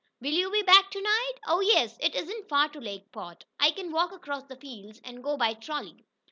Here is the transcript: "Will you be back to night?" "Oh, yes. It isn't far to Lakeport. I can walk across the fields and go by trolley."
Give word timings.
"Will 0.19 0.31
you 0.33 0.49
be 0.49 0.63
back 0.63 0.89
to 0.93 0.99
night?" 0.99 1.33
"Oh, 1.45 1.59
yes. 1.59 1.95
It 1.99 2.15
isn't 2.15 2.49
far 2.49 2.69
to 2.69 2.81
Lakeport. 2.81 3.45
I 3.59 3.69
can 3.69 3.91
walk 3.91 4.11
across 4.11 4.45
the 4.45 4.55
fields 4.55 4.99
and 5.03 5.23
go 5.23 5.37
by 5.37 5.53
trolley." 5.53 6.07